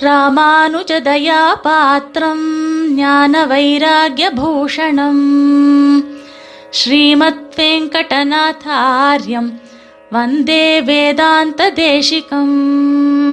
ராமானுஜதயாபாத்திரம் 0.00 2.44
ஞான 2.94 3.46
வைராகியபூஷணம் 3.46 5.22
ஸ்ரீமத் 6.72 7.56
வெங்கடநாதாரியம் 7.56 9.60
வந்தே 10.12 10.82
வேதாந்த 10.82 11.72
தேசிகம் 11.78 13.32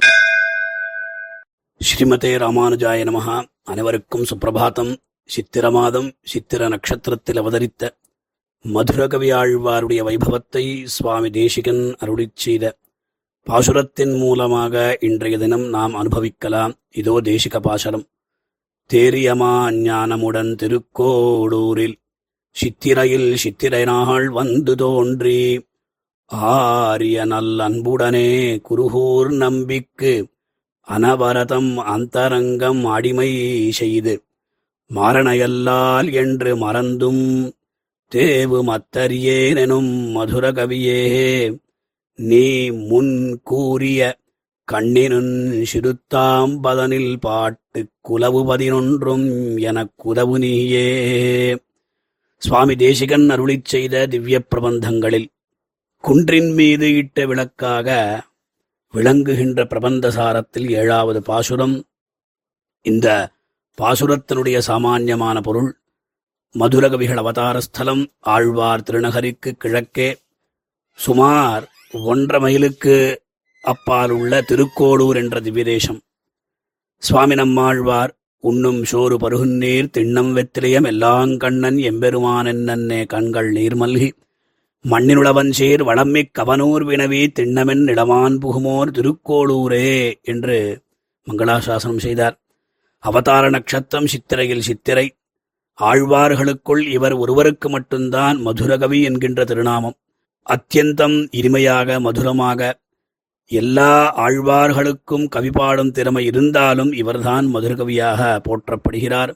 ஸ்ரீமதே 1.80 2.36
ராமானுஜாய 2.36 3.04
நமகா 3.04 3.44
அனைவருக்கும் 3.64 4.24
சுப்பிரபாதம் 4.24 4.96
சித்திர 5.30 5.70
மாதம் 5.70 6.12
சித்திர 6.24 6.68
நட்சத்திரத்தில் 6.68 7.36
அவதரித்த 7.36 7.96
மதுரகவியாழ்வாருடைய 8.64 10.02
வைபவத்தை 10.02 10.88
சுவாமி 10.88 11.30
தேசிகன் 11.30 11.96
அருளிச் 12.00 12.36
செய்த 12.36 12.76
பாசுரத்தின் 13.48 14.14
மூலமாக 14.18 14.74
இன்றைய 15.00 15.36
தினம் 15.38 15.64
நாம் 15.68 15.94
அனுபவிக்கலாம். 15.94 16.72
இதோ 16.90 17.14
தேசிக 17.20 17.56
பாசரம். 17.58 18.02
தேரியமா 18.90 19.52
ஞானமுடன் 19.84 20.50
திருக்கோடூரில் 20.54 21.96
சித்திரையில் 22.56 23.30
சித்திரை 23.36 23.80
நாள் 23.84 24.26
வந்து 24.30 24.74
தோன்றி 24.74 25.40
ஆரிய 26.30 27.24
நல் 27.24 27.54
அன்புடனே 27.58 28.28
குருகூர் 28.68 29.30
நம்பிக்கு 29.34 30.12
அனவரதம் 30.88 31.70
அந்தரங்கம் 31.94 32.82
அடிமை 32.86 33.30
செய்து 33.70 34.14
மாறனையல்லால் 34.90 36.10
என்று 36.14 36.52
மறந்தும் 36.56 37.24
தேவு 38.12 38.60
மத்தரியேனெனும் 38.62 39.92
மதுரகவியே 40.16 41.00
நீ 42.20 42.70
முன் 42.70 43.40
கூறிய 43.42 44.18
கண்ணினுன் 44.72 45.64
சிறுத்தாம்பதனில் 45.72 47.16
பாட்டு 47.16 47.86
குலவு 48.08 48.40
பதினொன்றும் 48.44 49.26
எனக்குதவு 49.58 50.38
நீயே. 50.38 50.88
சுவாமி 52.38 52.76
தேசிகன் 52.76 53.30
அருளிச் 53.30 53.64
செய்த 53.64 54.06
திவ்ய 54.06 54.42
பிரபந்தங்களில் 54.50 55.26
குன்றின் 56.04 56.52
மீது 56.54 56.96
இட்ட 56.96 57.26
விளக்காக 57.26 57.88
விளங்குகின்ற 58.94 59.66
பிரபந்த 59.66 60.08
சாரத்தில் 60.08 60.68
ஏழாவது 60.70 61.22
பாசுரம். 61.22 61.88
இந்த 62.82 63.30
பாசுரத்தினுடைய 63.78 64.58
சாமான்யமான 64.58 65.40
பொருள் 65.40 65.80
மதுரகவிகள் 66.54 67.16
அவதாரஸ்தலம் 67.16 68.06
ஆழ்வார் 68.20 68.86
திருநகரிக்கு 68.90 69.50
கிழக்கே 69.52 70.16
சுமார் 70.98 71.66
ஒன்றரை 71.92 72.40
மைலுக்கு 72.40 73.22
அப்பால் 73.62 74.10
உள்ள 74.10 74.40
திருக்கோளூர் 74.40 75.16
என்ற 75.16 75.40
திவ்யதேசம். 75.40 76.00
சுவாமி 76.98 77.34
நம்மாழ்வார் 77.34 78.16
உண்ணும் 78.38 78.84
சோறு 78.84 79.18
பருகுநீர் 79.18 79.86
திண்ணம் 79.98 80.32
வெத்திலியம் 80.32 80.84
எல்லாங்கண்ணன் 80.84 81.78
எம்பெருமானென்னே 81.90 83.06
கண்கள் 83.06 83.52
நீர்மல்கி 83.52 84.10
மண்ணினுளவன் 84.90 85.50
சேர் 85.50 85.84
வளம்மிக் 85.84 86.30
கவனூர் 86.38 86.84
வினவி 86.84 87.26
திண்ணமென் 87.38 87.84
இளமான் 87.86 88.38
புகுமோர் 88.38 88.90
திருக்கோளூரே 88.90 90.20
என்று 90.22 90.82
மங்களாசாசனம் 91.30 91.98
செய்தார். 91.98 92.40
அவதார 92.98 93.50
நட்சத்திரம் 93.50 94.06
சித்திரையில் 94.06 94.60
சித்திரை. 94.60 95.16
ஆழ்வார்களுக்குள் 95.82 96.86
இவர் 96.86 97.12
ஒருவருக்கு 97.12 97.68
மட்டும்தான் 97.68 98.40
மதுரகவி 98.40 99.02
என்கின்ற 99.02 99.44
திருநாமம். 99.44 99.94
அத்தியந்தம் 100.48 101.28
இனிமையாக 101.30 102.00
மதுரமாக 102.00 102.78
எல்லா 103.46 104.14
ஆழ்வார்களுக்கும் 104.26 105.28
கவிபாடும் 105.36 105.90
திறமை 105.90 106.24
இருந்தாலும் 106.24 106.92
இவர்தான் 106.92 107.54
மதுரகவியாக 107.54 108.40
போற்றப்படுகிறார். 108.42 109.34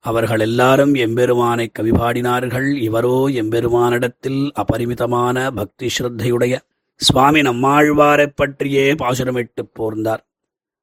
அவர்கள் 0.00 0.40
எல்லாரும் 0.40 0.94
எம்பெருமானை 0.94 1.70
கவிபாடினார்கள். 1.78 2.72
இவரோ 2.72 3.28
எம்பெருமானிடத்தில் 3.34 4.50
அபரிமிதமான 4.52 5.50
பக்தி 5.50 5.88
ஸ்ரத்தையுடைய 5.98 6.58
சுவாமி 6.96 7.40
நம்மாழ்வாரைப் 7.40 8.32
பற்றியே 8.34 8.92
பாசுரமிட்டுப் 8.92 9.72
போர்ந்தார். 9.78 10.26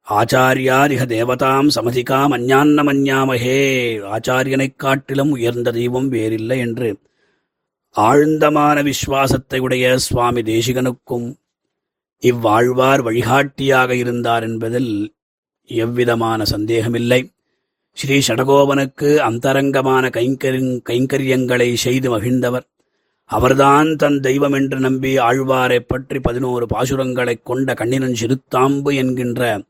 ஆச்சாரியார் 0.10 0.92
இக 0.92 1.06
தேவதாம் 1.06 1.68
சமதிகாம் 1.68 2.32
அஞ்ஞான்னமஞ்ஞாமகே 2.32 3.62
ஆச்சாரியனைக் 4.06 4.76
காட்டிலும் 4.76 5.32
உயர்ந்த 5.32 5.72
தெய்வம் 5.72 6.08
வேறில்லை 6.08 6.60
என்று 6.60 6.98
ஆழ்ந்தமான 7.98 8.84
விசுவாசத்தை 8.84 9.60
உடைய 9.60 9.98
சுவாமி 9.98 10.42
தேசிகனுக்கும் 10.42 11.36
இவ்வாழ்வார் 12.22 13.02
வழிகாட்டியாக 13.02 13.96
இருந்தார் 13.96 14.44
என்பதில் 14.44 15.14
எவ்விதமான 15.64 16.46
சந்தேகமில்லை. 16.46 17.32
ஸ்ரீ 17.94 18.22
ஷடகோபனுக்கு 18.28 19.18
அந்தரங்கமான 19.18 20.08
கைங்கரி 20.08 20.82
கைங்கரியங்களை 20.90 21.74
செய்து 21.74 22.22
மகிழ்ந்தவர். 22.22 22.70
அவர்தான் 23.26 23.96
தன் 23.96 24.20
தெய்வம் 24.20 24.54
என்று 24.54 24.80
நம்பி 24.80 25.18
ஆழ்வாரைப் 25.18 25.88
பற்றி 25.88 26.20
பதினோரு 26.20 26.66
பாசுரங்களைக் 26.66 27.46
கொண்ட 27.46 27.74
கண்ணினன் 27.74 28.16
சிறுத்தாம்பு 28.20 28.96
என்கின்ற 28.96 29.64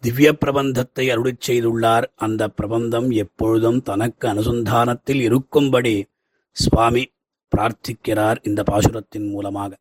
திவ்ய 0.00 0.36
பிரபந்தத்தை 0.40 1.00
அருளிச் 1.00 1.50
செய்துள்ளார். 1.50 2.04
அந்த 2.16 2.48
பிரபந்தம் 2.48 3.10
எப்பொழுதும் 3.10 3.82
தனக்கு 3.82 4.28
அனுசந்தானத்தில் 4.28 5.20
இருக்கும்படி 5.20 6.06
சுவாமி 6.52 7.12
பிரார்த்திக்கிறார் 7.54 8.36
இந்த 8.42 8.62
பாசுரத்தின் 8.70 9.28
மூலமாக. 9.28 9.76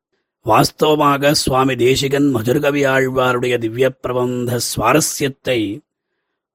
வாஸ்தவமாக 0.45 1.31
சுவாமி 1.31 1.75
தேசிகன் 1.75 2.35
மதுர்கவி 2.35 2.85
ஆழ்வாருடைய 2.85 3.57
திவ்ய 3.57 3.89
பிரபந்த 3.89 4.59
சுவாரஸ்யத்தை 4.75 5.79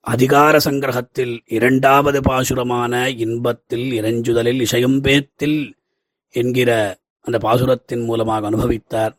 அதிகார 0.00 0.58
சங்கிரகத்தில் 0.58 1.38
இரண்டாவது 1.46 2.20
பாசுரமான 2.20 3.10
இன்பத்தில் 3.10 3.90
இறைஞ்சுதலில் 4.00 4.60
இசையும்பேத்தில் 4.62 5.72
என்கிற 6.30 6.98
அந்த 7.20 7.38
பாசுரத்தின் 7.38 8.04
மூலமாக 8.04 8.50
அனுபவித்தார். 8.50 9.14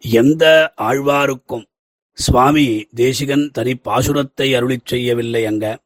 எந்த 0.00 0.72
ஆழ்வாருக்கும் 0.76 1.64
சுவாமி 2.12 2.86
தேசிகன் 2.94 3.50
தனி 3.52 3.72
பாசுரத்தை 3.84 4.48
அருளிச் 4.58 4.86
செய்யவில்லை 4.86 5.46
அங்க. 5.46 5.78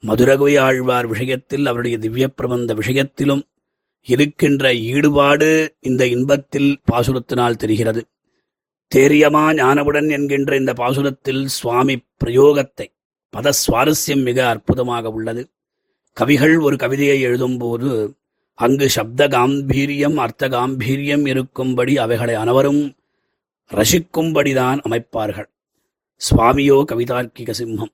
மதுரகவி 0.00 0.56
ஆழ்வார் 0.56 1.06
விஷயத்தில் 1.06 1.66
அவருடைய 1.66 1.98
திவ்ய 1.98 2.28
பிரபந்த 2.28 2.74
விஷயத்திலும் 2.74 3.42
இருக்கின்ற 4.06 4.74
ஈடுபாடு 4.74 5.76
இந்த 5.80 6.06
இன்பத்தில் 6.06 6.80
பாசுரத்தினால் 6.92 7.54
தெரிகிறது. 7.54 8.08
தேரியமா 8.94 9.44
ஞானவுடன் 9.54 10.10
என்கின்ற 10.10 10.56
இந்த 10.56 10.72
பாசுரத்தில் 10.72 11.44
சுவாமி 11.44 12.02
பிரயோகத்தை 12.24 12.86
பத 13.36 13.52
சுவாரஸ்யம் 13.66 14.22
மிக 14.22 14.48
அற்புதமாக 14.48 15.10
உள்ளது. 15.10 15.50
கவிகள் 16.12 16.58
ஒரு 16.58 16.76
கவிதையை 16.76 17.24
எழுதும்போது 17.26 18.14
அங்கு 18.54 18.90
சப்த 18.90 19.28
காம்பீரியம் 19.28 20.16
அர்த்த 20.16 20.48
காம்பீரியம் 20.48 21.26
இருக்கும்படி 21.26 21.98
அவைகளை 21.98 22.34
அனைவரும் 22.34 22.96
ரசிக்கும்படிதான் 23.70 24.80
அமைப்பார்கள். 24.88 25.48
சுவாமியோ 26.30 26.84
கவிதார்க்கிக 26.92 27.52
சிம்மம். 27.58 27.92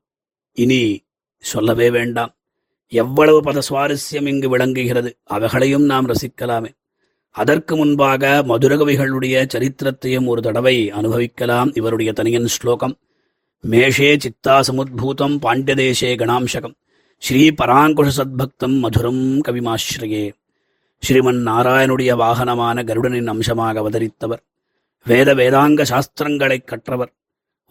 இனி 0.52 1.06
சொல்லவே 1.38 1.90
வேண்டாம். 1.90 2.37
எவ்வளவு 2.88 3.42
பத 3.42 3.60
சுவாரஸ்யம் 3.68 4.26
இங்கு 4.26 4.48
விளங்குகிறது. 4.48 5.18
அவைகளையும் 5.24 5.82
நாம் 5.82 6.06
ரசிக்கலாமே. 6.08 6.76
அதற்கு 7.30 7.76
முன்பாக 7.76 8.44
மதுரகவிகளுடைய 8.48 9.46
சரித்திரத்தையும் 9.54 10.26
ஒரு 10.26 10.42
தடவை 10.42 10.90
அனுபவிக்கலாம். 10.90 11.74
இவருடைய 11.74 12.12
தனியன் 12.12 12.46
ஸ்லோகம். 12.46 12.98
மேஷே 13.70 14.18
சித்தா 14.18 14.60
சமுத்பூதம் 14.72 15.38
பாண்டியதேசே 15.42 16.14
கணாம்சகம். 16.14 16.74
ஸ்ரீ 17.18 17.48
பராங்குஷ 17.48 18.10
சத்பக்தம் 18.16 18.80
மதுரம் 18.82 19.38
கவிமாஸ்ரயே. 19.48 20.32
ஸ்ரீமன் 21.08 21.46
நாராயணுடைய 21.46 22.16
வாகனமான 22.16 22.84
கருடனின் 22.84 23.26
அம்சமாக 23.26 23.80
அவதரித்தவர். 23.80 24.46
வேத 25.04 25.34
வேதாங்க 25.34 25.82
சாஸ்திரங்களைக் 25.82 26.64
கற்றவர். 26.64 27.12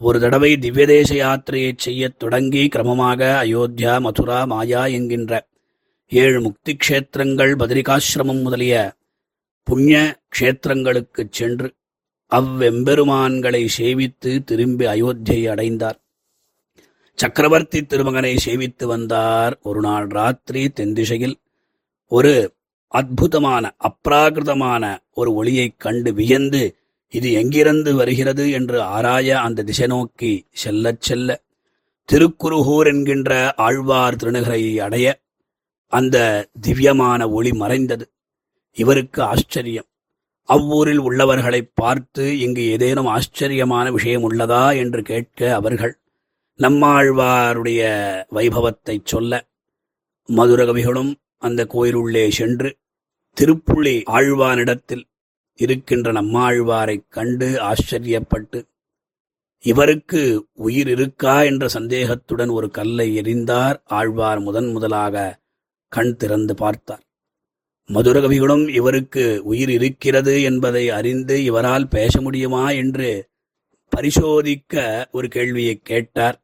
ஒரு 0.00 0.20
தடவை 0.20 0.52
திவ்யதேச 0.52 1.14
யாத்திரையைச் 1.14 1.78
செய்யத் 1.78 2.18
தொடங்கி 2.18 2.68
கிரமமாக 2.76 3.20
அயோத்தியா 3.42 4.00
மதுரா 4.00 4.44
மாயா 4.44 4.86
என்கின்ற 4.86 5.46
ஏழு 6.08 6.40
முக்தி 6.40 6.76
க்ஷேத்திரங்கள் 6.88 7.54
பத்ரிகாசிரமம் 7.58 8.42
முதலிய 8.42 8.94
புண்ணிய 9.62 10.20
க்ஷேத்திரங்களுக்குச் 10.38 11.30
சென்று 11.30 11.74
அவ்வெம்பெருமான்களை 12.30 13.68
சேவித்து 13.78 14.44
திரும்பி 14.44 14.86
அயோத்தியை 14.86 15.50
அடைந்தார். 15.50 16.00
சக்கரவர்த்தி 17.14 17.82
திருமகனை 17.82 18.36
சேவித்து 18.44 18.84
வந்தார். 18.84 19.58
ஒரு 19.62 19.80
நாள் 19.80 20.06
ராத்திரி 20.06 20.68
தென்திசையில் 20.68 21.36
ஒரு 22.06 22.54
அற்புதமான 22.88 23.74
அப்ராகிருதமான 23.88 24.98
ஒரு 25.12 25.34
ஒளியைக் 25.34 25.78
கண்டு 25.78 26.14
வியந்து 26.14 26.77
இது 27.12 27.32
எங்கிருந்து 27.32 27.94
வருகிறது 27.94 28.50
என்று 28.50 28.82
ஆராய 28.82 29.40
அந்த 29.40 29.62
திசை 29.62 29.86
நோக்கி 29.86 30.46
செல்லச் 30.52 31.00
செல்ல. 31.00 31.42
திருக்குருகூர் 32.04 32.86
என்கின்ற 32.86 33.54
ஆழ்வார் 33.56 34.16
திருநகரை 34.16 34.76
அடைய 34.76 35.20
அந்த 35.92 36.16
திவ்யமான 36.60 37.30
ஒளி 37.30 37.52
மறைந்தது. 37.52 38.10
இவருக்கு 38.76 39.22
ஆச்சரியம். 39.22 39.86
அவ்வூரில் 40.48 41.00
உள்ளவர்களைப் 41.00 41.70
பார்த்து 41.74 42.38
இங்கு 42.38 42.62
ஏதேனும் 42.62 43.06
ஆச்சரியமான 43.06 43.90
விஷயம் 43.90 44.30
உள்ளதா 44.30 44.76
என்று 44.76 45.02
கேட்க 45.02 45.54
அவர்கள் 45.54 45.98
நம்மாழ்வாருடைய 46.58 47.80
வைபவத்தைச் 48.34 49.04
சொல்ல. 49.04 49.46
மதுரகவிகளும் 50.28 51.14
அந்த 51.38 51.66
கோயிலுள்ளே 51.66 52.30
சென்று 52.30 52.76
திருப்புள்ளி 53.36 54.02
ஆழ்வானிடத்தில் 54.10 55.04
இருக்கின்ற 55.58 56.12
நம்மாழ்வாரைக் 56.12 57.08
கண்டு 57.08 57.48
ஆச்சரியப்பட்டு 57.48 58.64
இவருக்கு 59.64 60.46
உயிர் 60.52 60.88
இருக்கா? 60.88 61.42
என்ற 61.42 61.68
சந்தேகத்துடன் 61.68 62.48
ஒரு 62.48 62.70
கல்லை 62.70 63.20
எறிந்தார் 63.20 63.76
ஆழ்வார் 63.84 64.40
முதன் 64.40 64.70
முதலாக 64.72 65.38
கண் 65.88 66.16
திறந்து 66.16 66.54
பார்த்தார். 66.54 67.02
மதுரகவிகளும் 67.88 68.68
இவருக்கு 68.68 69.40
உயிர் 69.44 69.70
இருக்கிறது 69.70 70.42
என்பதை 70.42 70.90
அறிந்து 70.90 71.44
இவரால் 71.44 71.88
பேச 71.88 72.20
முடியுமா? 72.20 72.70
என்று 72.70 73.28
பரிசோதிக்க 73.96 75.08
ஒரு 75.12 75.28
கேள்வியை 75.28 75.80
கேட்டார். 75.82 76.42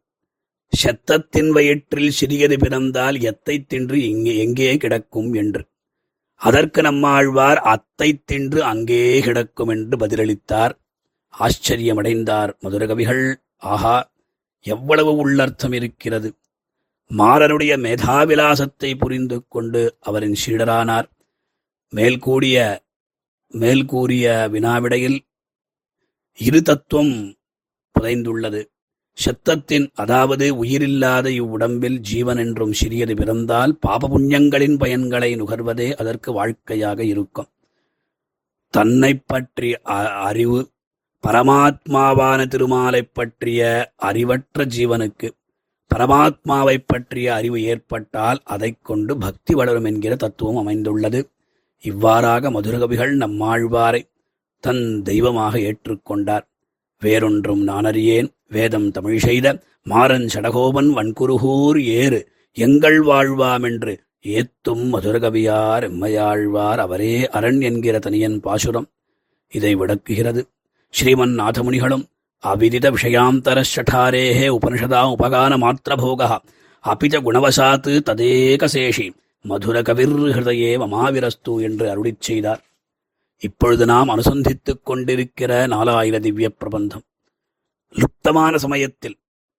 செத்தத்தின் 0.73 1.49
வயிற்றில் 1.49 2.11
சிறியது 2.11 2.59
பிறந்தால் 2.59 3.21
எத்தை 3.21 3.65
தின்று 3.65 4.09
இங்கே 4.09 4.39
எங்கே 4.39 4.77
கிடக்கும்? 4.77 5.33
என்று. 5.33 5.65
அதற்கு 6.35 6.83
நம்மாழ்வார் 6.83 7.57
அத்தை 7.57 8.23
தின்று 8.25 8.65
அங்கே 8.65 9.21
கிடக்கும் 9.21 9.69
என்று 9.69 9.97
பதிலளித்தார். 9.97 10.73
ஆச்சரியமடைந்தார் 11.39 12.59
மதுரகவிகள். 12.59 13.35
ஆஹா 13.57 14.13
எவ்வளவு 14.61 15.17
உள்ளர்த்தம் 15.17 15.73
இருக்கிறது. 15.73 16.37
மாறனுடைய 17.11 17.73
மேதாவிலாசத்தை 17.87 18.99
புரிந்து 18.99 19.45
கொண்டு 19.49 19.97
அவரின் 20.01 20.37
சீடரானார். 20.47 21.09
மேல்கூடிய 21.89 22.83
மேல்கூறிய 23.53 24.51
வினாவிடையில் 24.51 25.19
இரு 26.35 26.63
தத்துவம் 26.63 27.35
புதைந்துள்ளது. 27.99 28.74
செத்தத்தின் 29.15 29.91
அதாவது 29.95 30.57
உயிரில்லாத 30.57 31.31
இவ்வுடம்பில் 31.31 31.97
ஜீவன் 31.97 32.37
என்றும் 32.37 32.73
சிறியது 32.73 33.15
பிறந்தால் 33.15 33.79
பாபபுண்ணியங்களின் 33.87 34.79
பயன்களை 34.79 35.37
நுகர்வதே 35.37 35.95
அதற்கு 35.95 36.33
வாழ்க்கையாக 36.33 37.05
இருக்கும். 37.05 37.47
தன்னை 38.71 39.15
பற்றி 39.15 39.75
அ- 39.75 40.09
அறிவு 40.09 40.71
பரமாத்மாவான 41.27 42.47
திருமாலைப் 42.47 43.11
பற்றிய 43.13 43.93
அறிவற்ற 43.97 44.65
ஜீவனுக்கு 44.65 45.31
பரமாத்மாவைப் 45.95 46.85
பற்றிய 46.87 47.35
அறிவு 47.35 47.63
ஏற்பட்டால் 47.63 48.41
அதைக் 48.45 48.85
கொண்டு 48.85 49.19
பக்தி 49.19 49.55
வளரும் 49.55 49.85
என்கிற 49.85 50.17
தத்துவம் 50.17 50.57
அமைந்துள்ளது. 50.57 51.31
இவ்வாறாக 51.81 52.51
மதுரகவிகள் 52.51 53.17
நம்மாழ்வாரை 53.17 54.03
தன் 54.61 55.03
தெய்வமாக 55.03 55.59
ஏற்றுக்கொண்டார். 55.59 56.53
வேறொன்றும் 57.06 57.62
நானறியேன். 57.69 58.29
வேதம் 58.49 58.91
தமிழ் 58.91 59.19
செய்த 59.19 59.47
மாறன் 59.83 60.27
சடகோபன் 60.35 60.91
வன்குருகூர் 60.97 61.79
ஏறு. 62.01 62.21
எங்கள் 62.56 62.99
வாழ்வாமென்று 63.05 63.95
ஏத்தும் 64.29 64.85
மதுரகவியார் 64.93 65.85
எம்மையாழ்வார் 65.89 66.81
அவரே 66.87 67.15
அரண் 67.29 67.61
என்கிற 67.61 67.99
தனியன் 67.99 68.39
பாசுரம். 68.41 68.89
இதை 69.53 69.73
விளக்குகிறது. 69.75 70.43
ஸ்ரீமன் 70.95 71.35
நாதமுனிகளும் 71.41 72.05
அவிதித 72.47 72.87
விஷயாந்தர 72.97 73.59
ஷடாரேஹே 73.75 74.49
உபனிஷதா 74.56 75.03
உபகான 75.15 75.53
மாத்திரபோகா. 75.65 76.31
அபித 76.85 77.21
குணவசாத்து 77.21 77.93
ததேகசேஷி 78.09 79.06
மதுர 79.43 79.83
கவிர் 79.83 80.17
ஹிருதயே 80.35 80.73
மமாவிரஸ்து 80.83 81.53
என்று 81.62 81.87
அருளிச் 81.89 82.25
செய்தார். 82.29 82.62
இப்பொழுது 83.43 83.85
நாம் 83.87 84.13
அனுசந்தித்துக் 84.15 84.85
கொண்டிருக்கிற 84.85 85.53
நாலாயிர 85.67 86.19
திவ்ய 86.19 86.49
பிரபந்தம். 86.61 87.05
லுப்தமான 87.95 88.55
சமயத்தில் 88.57 89.17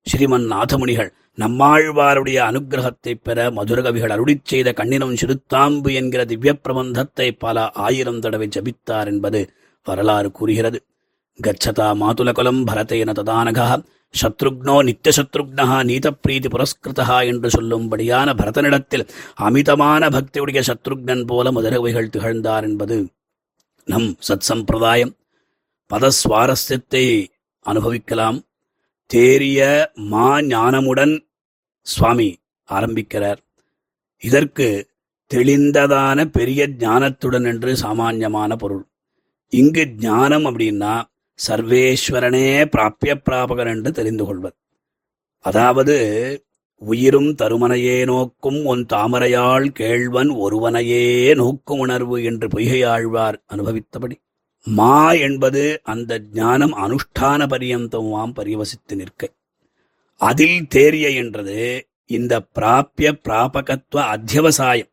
ஸ்ரீமன் 0.07 0.47
நாதமுனிகள் 0.53 1.11
நம்மாழ்வாருடைய 1.37 2.37
அனுகிரகத்தை 2.49 3.13
பெற 3.17 3.37
மதுரகவிகள் 3.51 4.13
அருளிச் 4.15 4.45
செய்த 4.45 4.69
கண்ணினம் 4.71 5.15
சிறுத்தாம்பு 5.21 5.89
என்கிற 5.93 6.21
திவ்ய 6.25 6.51
பிரபந்தத்தை 6.65 7.27
பல 7.37 7.65
ஆயிரம் 7.85 8.19
தடவை 8.19 8.47
ஜபித்தார் 8.47 9.07
என்பது 9.07 9.41
வரலாறு 9.87 10.29
கூறுகிறது. 10.31 10.79
கச்சதா 11.39 11.87
மாதுலகுலம் 12.01 12.61
பரதேன 12.69 13.13
ததானகா 13.13 13.67
சத்ருக்னோ 14.13 14.75
நித்தியசத்ருக்னஹா 14.87 15.77
நீதப்பிரீதி 15.89 16.49
புரஸ்கிருதா 16.53 17.17
என்று 17.31 17.49
சொல்லும்படியான 17.49 18.35
பரதனிடத்தில் 18.41 19.05
அமிதமான 19.47 20.09
பக்தியுடைய 20.09 20.61
சத்ருக்னன் 20.69 21.25
போல 21.25 21.51
மதுரகவிகள் 21.51 22.13
திகழ்ந்தார் 22.15 22.63
என்பது 22.63 22.97
நம் 23.87 24.17
சத் 24.27 24.45
சம்பிரதாயம் 24.49 25.15
பதஸ்வாரஸ்யத்தை 25.89 27.27
அனுபவிக்கலாம். 27.65 28.39
தேரிய 29.13 29.85
மா 29.93 30.37
ஞானமுடன் 30.37 31.25
சுவாமி 31.81 32.39
ஆரம்பிக்கிறார். 32.63 33.41
இதற்கு 34.21 34.67
தெளிந்ததான 35.33 36.25
பெரிய 36.25 36.67
ஞானத்துடன் 36.67 37.45
என்று 37.45 37.77
சாமான்யமான 37.77 38.55
பொருள். 38.55 38.85
இங்கு 39.49 39.83
ஞானம் 39.99 40.45
அப்படின்னா 40.45 40.93
சர்வேஸ்வரனே 41.47 42.47
பிராப்பிய 42.73 43.13
பிராபகன் 43.29 43.67
என்று 43.67 43.91
தெரிந்து 43.91 44.25
கொள்வது. 44.25 44.55
அதாவது 45.39 45.95
உயிரும் 46.81 47.29
தருமனையே 47.35 47.97
நோக்கும் 48.05 48.59
உன் 48.65 48.83
தாமரையாள் 48.93 49.67
கேள்வன் 49.71 50.31
ஒருவனையே 50.35 51.05
நோக்கும் 51.35 51.79
உணர்வு 51.79 52.17
என்று 52.23 52.47
பொய்கையாழ்வார் 52.47 53.37
அனுபவித்தபடி. 53.47 54.15
மா 54.67 55.13
என்பது 55.13 55.63
அந்த 55.83 56.19
ஞானம் 56.33 56.75
அனுஷ்டான 56.75 57.41
பரியந்தமாம் 57.47 58.33
பரிவசித்து 58.33 58.95
நிற்க. 58.95 59.21
அதில் 60.21 60.67
தேரிய 60.75 61.07
என்றது 61.15 61.57
இந்த 62.05 62.33
பிராபிய 62.55 63.09
பிராபகத்துவ 63.23 64.03
அத்தியவசாயம் 64.15 64.91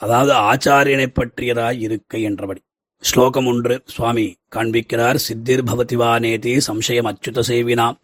அதாவது 0.00 0.32
ஆச்சாரியனை 0.32 1.08
பற்றியதாய் 1.10 1.78
இருக்கை 1.78 2.22
என்றபடி. 2.22 2.60
ஸ்லோகம் 3.02 3.46
ஒன்று 3.46 3.74
சுவாமி 3.84 4.26
காண்பிக்கிறார் 4.54 5.14
சித்திர் 5.16 5.62
பவதிவானேதி 5.64 6.52
சம்சயம் 6.66 7.08
அச்சுத 7.10 7.42
சேவினாம் 7.48 7.96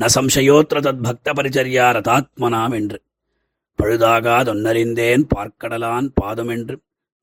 ந 0.00 0.06
சம்சயோத்திர 0.14 0.78
தத் 0.86 1.02
பக்த 1.02 1.32
பரிச்சரியா 1.32 1.86
ரதாத்மனாம் 1.96 2.74
என்று 2.74 2.98
பழுதாகாதொன்னறிந்தேன் 3.78 5.24
பார்க்கடலான் 5.34 6.06
பாதமென்று. 6.20 6.76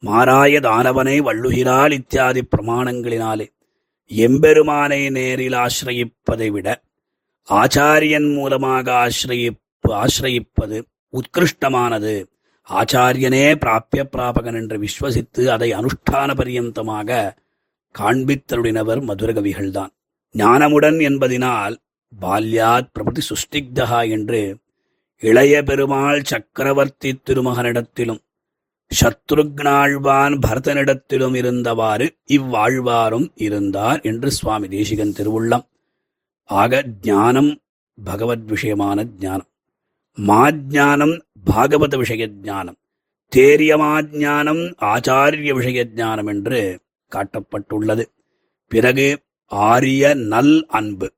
மாறாய 0.04 0.60
தானவனை 0.60 1.16
வள்ளுகிறாள் 1.27 1.92
இத்தியாதி 1.92 2.42
பிரமாணங்களினாலே 2.56 3.48
எம்பெருமானை 4.12 5.10
நேரில் 5.10 5.57
ஆசிரயிப்பதை 5.66 6.50
விட 6.51 6.68
ஆச்சாரியன் 7.48 8.27
மூலமாக 8.33 8.88
ஆசிரயிப்பு 9.06 9.89
ஆசிரயிப்பது 10.04 10.77
உத்கிருஷ்டமானது. 11.13 12.13
ஆச்சாரியனே 12.70 13.46
பிராப்பிய 13.63 14.03
பிராபகன் 14.13 14.60
என்று 14.62 14.77
விஸ்வசித்து 14.84 15.48
அதை 15.48 15.72
அனுஷ்டான 15.74 16.29
பரியந்தமாக 16.36 17.10
காண்பித்தருடினவர் 17.96 19.01
மதுரகவிகள்தான். 19.10 19.91
ஞானமுடன் 20.36 21.00
என்பதினால் 21.10 21.75
பால்யாத் 22.21 22.89
பிரபதி 22.93 23.21
சுஷ்டிக்தகா 23.29 24.09
என்று 24.09 24.57
இளைய 25.19 25.63
பெருமாள் 25.63 26.24
சக்கரவர்த்தி 26.24 27.21
திருமகனிடத்திலும் 27.25 28.24
சத்ருக்னாழ்வான் 29.01 30.39
பரதனிடத்திலும் 30.47 31.35
இருந்தவாறு 31.35 32.09
இவ்வாழ்வாரும் 32.27 33.31
இருந்தார் 33.35 34.01
என்று 34.01 34.31
சுவாமி 34.31 34.67
தேசிகன் 34.67 35.13
திருவுள்ளம். 35.17 35.65
ஆக 36.43 36.85
ஞானம் 37.01 37.62
பகவத் 38.03 38.51
விஷயமான 38.51 39.07
ஞானம். 39.19 39.47
மாஜானம் 40.27 41.21
பாகவத 41.45 41.97
விஷய 41.97 42.27
ஞானம். 42.27 42.77
தேரியமாஜானம் 43.35 44.74
ஆச்சாரிய 44.81 45.53
விஷய 45.53 45.85
ஞானம் 45.95 46.27
என்று 46.27 46.79
காட்டப்பட்டுள்ளது. 47.12 48.05
பிறகு 48.67 49.21
ஆரிய 49.45 50.13
நல் 50.13 50.65
அன்பு. 50.67 51.13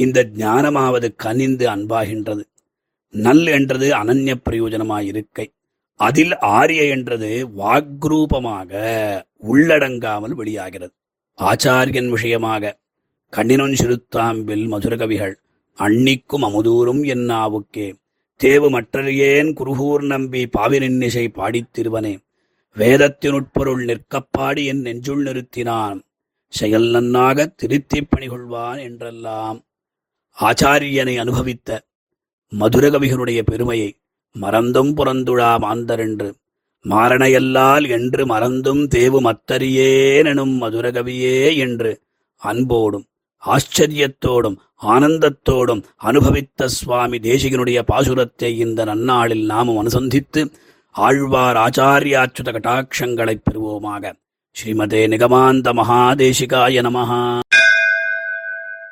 இந்த 0.00 0.18
ஞானமாவது 0.34 1.08
கனிந்து 1.16 1.64
அன்பாகின்றது. 1.68 2.44
நல் 3.12 3.46
என்றது 3.46 3.86
அனன்ய 3.92 4.34
பிரயோஜனமாயிருக்கை 4.44 5.46
அதில் 6.00 6.34
ஆரிய 6.56 6.82
என்றது 6.84 7.30
வாக்ரூபமாக 7.58 8.70
உள்ளடங்காமல் 9.48 10.34
வெளியாகிறது. 10.34 10.92
ஆச்சாரியன் 11.38 12.08
விஷயமாக 12.08 12.78
கண்ணினொன் 13.32 13.76
சிறுத்தாம்பில் 13.80 14.64
மதுரகவிகள் 14.68 15.34
அன்னிக்கும் 15.78 16.44
அமுதூரும் 16.46 17.02
என்னாவுக்கே 17.14 17.86
தேவு 18.36 18.68
மற்றறியேன் 18.70 19.50
குருகூர் 19.52 20.04
நம்பி 20.06 20.42
பாவினின்னிசை 20.58 21.28
பாடித் 21.28 21.72
திருவனே. 21.78 22.14
வேதத்தினுட்பொருள் 22.76 23.82
நிற்கப்பாடி 23.84 24.62
என் 24.64 24.82
நெஞ்சுள் 24.82 25.24
நிறுத்தினான். 25.24 25.98
செயல் 26.48 26.88
நன்னாக 26.90 27.46
திருத்திப் 27.56 28.08
பணிகொள்வான் 28.10 28.78
என்றெல்லாம் 28.82 29.58
ஆச்சாரியனை 30.40 31.18
அனுபவித்த 31.18 31.82
மதுரகவிகளுடைய 32.60 33.42
பெருமையை 33.42 33.98
மறந்தும் 34.32 34.96
புறந்துழா 34.96 35.58
மாந்தரென்று. 35.58 36.32
மாரணையல்லால் 36.88 37.88
என்று 37.88 38.26
மறந்தும் 38.26 38.88
தேவு 38.88 39.20
மத்தறியேனெனும் 39.22 40.54
மதுரகவியே 40.60 41.56
என்று 41.56 42.00
அன்போடும் 42.36 43.04
ஆச்சரியத்தோடும் 43.42 44.56
ஆனந்தத்தோடும் 44.82 45.82
அனுபவித்த 45.96 46.68
சுவாமி 46.68 47.18
தேசிகனுடைய 47.18 47.82
பாசுரத்தை 47.92 48.56
இந்த 48.56 48.84
நன்னாளில் 48.84 49.44
நாமும் 49.44 49.78
அனுசந்தித்து 49.82 50.52
ஆழ்வார் 50.90 51.56
ஆச்சாரியாச்சுத 51.56 52.52
கட்டாட்சங்களைப் 52.52 53.42
பெறுவோமாக. 53.50 54.12
ஸ்ரீமதே 54.56 55.08
நிகமாந்த 55.08 55.72
மகாதேசிகாய 55.72 56.82
நமஹா. 56.82 57.40